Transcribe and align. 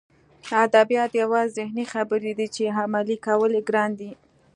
ادبیات 0.65 1.11
یوازې 1.21 1.51
ذهني 1.57 1.85
خبرې 1.93 2.31
دي 2.39 2.47
چې 2.55 2.63
عملي 2.85 3.17
کول 3.25 3.51
یې 3.57 3.61
ګران 3.69 3.91
دي 3.99 4.11